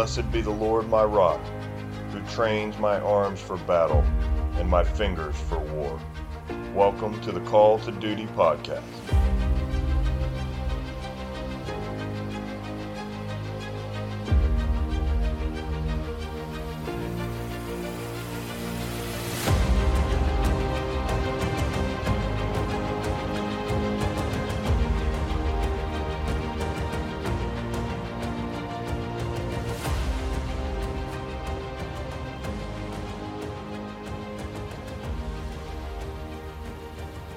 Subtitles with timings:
[0.00, 1.42] Blessed be the Lord my rock,
[2.10, 4.02] who trains my arms for battle
[4.54, 6.00] and my fingers for war.
[6.74, 9.29] Welcome to the Call to Duty podcast.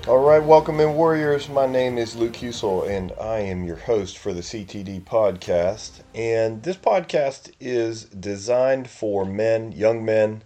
[0.05, 1.47] All right, welcome in, Warriors.
[1.47, 6.01] My name is Luke Husel, and I am your host for the CTD podcast.
[6.13, 10.43] And this podcast is designed for men, young men,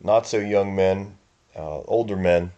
[0.00, 1.18] not so young men,
[1.54, 2.52] uh, older men,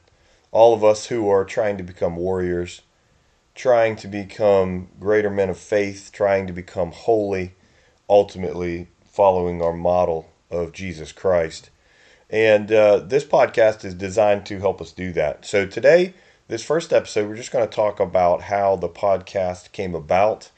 [0.53, 2.83] all of us who are trying to become warriors,
[3.57, 7.55] trying to become greater men of faith, trying to become holy,
[8.09, 11.71] ultimately following our model of Jesus Christ.
[12.31, 15.45] And uh, this podcast is designed to help us do that.
[15.45, 16.15] So today,
[16.49, 20.51] this first episode, we're just going to talk about how the podcast came about,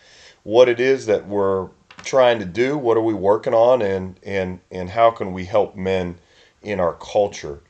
[0.44, 1.69] what it is that we're
[2.05, 5.77] trying to do, what are we working on, and and and how can we help
[5.77, 6.16] men
[6.62, 7.60] in our culture.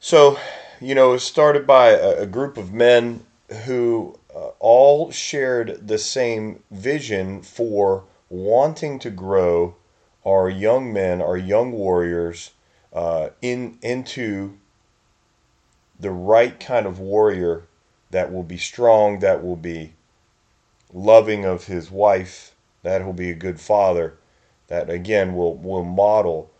[0.00, 0.38] So,
[0.80, 3.24] you know, it was started by a, a group of men
[3.64, 9.76] who uh, all shared the same vision for wanting to grow
[10.26, 12.50] our young men, our young warriors,
[12.92, 14.58] uh, in into
[15.98, 17.64] the right kind of warrior
[18.10, 19.92] that will be strong, that will be
[20.92, 24.14] loving of his wife, that will be a good father,
[24.68, 26.50] that again will, will model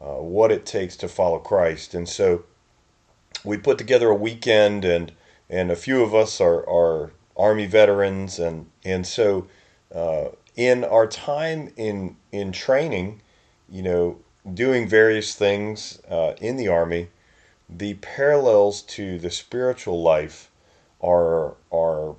[0.00, 1.94] uh, what it takes to follow Christ.
[1.94, 2.44] And so
[3.44, 5.12] we put together a weekend, and
[5.48, 9.46] and a few of us are, are Army veterans, and and so
[9.94, 10.26] uh,
[10.56, 13.22] in our time in in training,
[13.68, 14.18] you know,
[14.52, 17.08] doing various things uh, in the Army
[17.68, 20.50] the parallels to the spiritual life
[21.02, 22.14] are are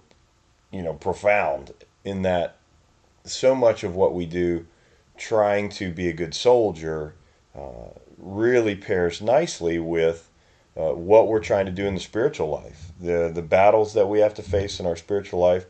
[0.71, 1.71] you know profound
[2.03, 2.57] in that
[3.23, 4.65] so much of what we do
[5.17, 7.13] trying to be a good soldier
[7.57, 10.29] uh, really pairs nicely with
[10.77, 12.91] uh, what we're trying to do in the spiritual life.
[12.99, 15.65] The the battles that we have to face in our spiritual life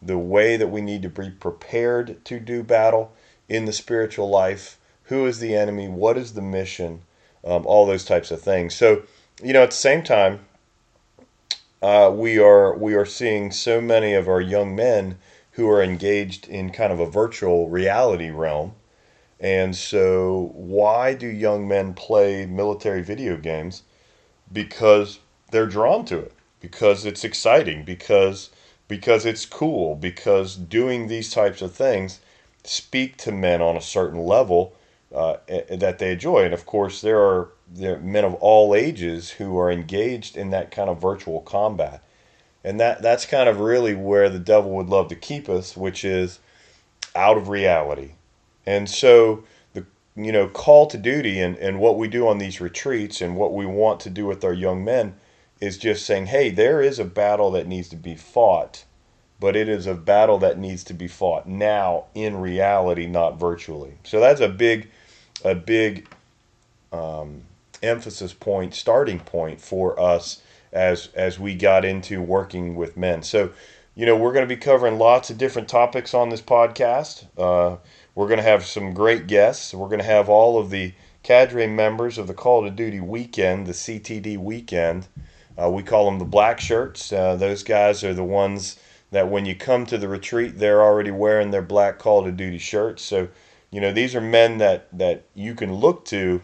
[0.00, 3.12] the way that we need to be prepared to do battle
[3.48, 7.02] in the spiritual life who is the enemy what is the mission
[7.44, 8.74] um, all those types of things.
[8.74, 9.02] So
[9.42, 10.40] you know, at the same time,
[11.80, 15.18] uh, we are we are seeing so many of our young men
[15.52, 18.72] who are engaged in kind of a virtual reality realm.
[19.40, 23.82] And so, why do young men play military video games?
[24.52, 26.32] Because they're drawn to it.
[26.60, 27.84] Because it's exciting.
[27.84, 28.50] Because
[28.88, 29.94] because it's cool.
[29.94, 32.20] Because doing these types of things
[32.64, 34.74] speak to men on a certain level
[35.14, 35.36] uh,
[35.70, 36.44] that they enjoy.
[36.44, 37.48] And of course, there are,
[37.82, 42.02] are men of all ages who are engaged in that kind of virtual combat.
[42.64, 46.04] And that, that's kind of really where the devil would love to keep us, which
[46.04, 46.40] is
[47.14, 48.12] out of reality.
[48.66, 49.86] And so the
[50.16, 53.54] you know call to duty and, and what we do on these retreats and what
[53.54, 55.14] we want to do with our young men
[55.60, 58.84] is just saying, hey, there is a battle that needs to be fought,
[59.40, 63.98] but it is a battle that needs to be fought now in reality, not virtually.
[64.04, 64.90] So that's a big
[65.44, 66.08] a big
[66.92, 67.42] um,
[67.82, 73.22] emphasis point, starting point for us as as we got into working with men.
[73.22, 73.50] So,
[73.94, 77.26] you know, we're going to be covering lots of different topics on this podcast.
[77.36, 77.78] Uh,
[78.14, 79.72] we're going to have some great guests.
[79.72, 83.66] We're going to have all of the cadre members of the Call to Duty weekend,
[83.66, 85.06] the CTD weekend.
[85.60, 87.12] Uh, we call them the black shirts.
[87.12, 88.78] Uh, those guys are the ones
[89.10, 92.58] that when you come to the retreat, they're already wearing their black Call to Duty
[92.58, 93.02] shirts.
[93.02, 93.28] So
[93.70, 96.40] you know, these are men that, that you can look to,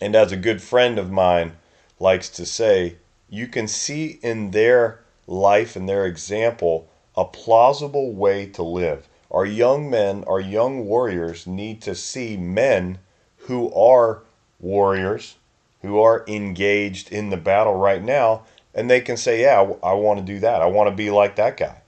[0.00, 1.52] and as a good friend of mine
[1.98, 2.96] likes to say,
[3.28, 9.08] you can see in their life and their example a plausible way to live.
[9.30, 12.98] Our young men, our young warriors need to see men
[13.38, 14.22] who are
[14.60, 15.36] warriors,
[15.82, 18.44] who are engaged in the battle right now,
[18.74, 20.62] and they can say, Yeah, I, want to do that.
[20.62, 21.82] I want to be like that guy.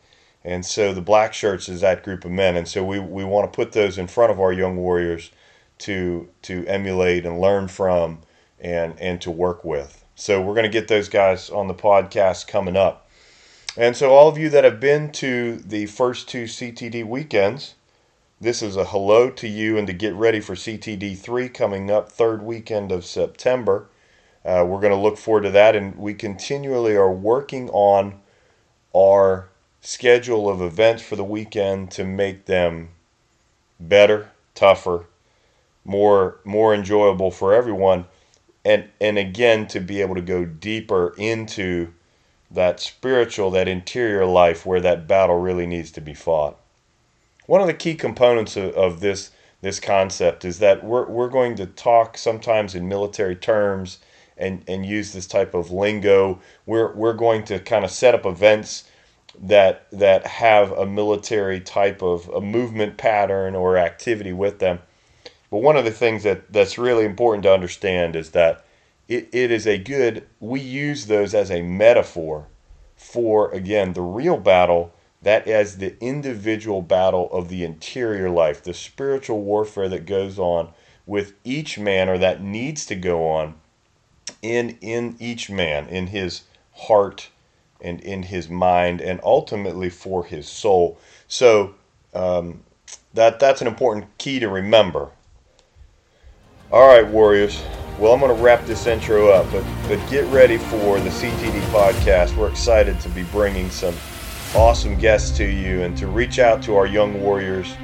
[0.44, 2.56] And so the black shirts is that group of men.
[2.56, 5.30] And so we, we want to put those in front of our young warriors
[5.78, 8.20] to to emulate and learn from
[8.60, 10.04] and and to work with.
[10.14, 13.08] So we're going to get those guys on the podcast coming up.
[13.76, 17.76] And so all of you that have been to the first two CTD weekends,
[18.40, 22.10] this is a hello to you and to get ready for CTD 3 coming up
[22.10, 23.88] third weekend of September.
[24.44, 28.20] Uh, we're going to look forward to that and we continually are working on
[28.96, 29.48] our
[29.80, 32.88] schedule of events for the weekend to make them
[33.78, 35.06] better, tougher,
[35.84, 38.06] more more enjoyable for everyone,
[38.64, 41.92] and and again to be able to go deeper into
[42.50, 46.56] that spiritual, that interior life where that battle really needs to be fought.
[47.46, 49.30] One of the key components of, of this
[49.60, 53.98] this concept is that we're, we're going to talk sometimes in military terms
[54.36, 56.40] and, and use this type of lingo.
[56.64, 58.84] We're, we're going to kind of set up events
[59.40, 64.80] that that have a military type of a movement pattern or activity with them.
[65.50, 68.64] But one of the things that, that's really important to understand is that
[69.08, 72.46] it, it is a good, we use those as a metaphor
[72.96, 74.92] for, again, the real battle
[75.22, 80.68] that is the individual battle of the interior life, the spiritual warfare that goes on
[81.06, 83.54] with each man or that needs to go on
[84.42, 86.42] in in each man, in his
[86.74, 87.30] heart
[87.80, 90.98] and in his mind, and ultimately for his soul.
[91.26, 91.74] So
[92.14, 92.62] um,
[93.14, 95.10] that that's an important key to remember.
[96.70, 97.62] All right, warriors.
[97.98, 101.62] Well, I'm going to wrap this intro up, but but get ready for the CTD
[101.70, 102.36] podcast.
[102.36, 103.94] We're excited to be bringing some
[104.54, 107.74] awesome guests to you and to reach out to our young warriors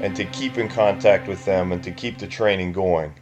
[0.00, 3.14] and to keep in contact with them and to keep the training going.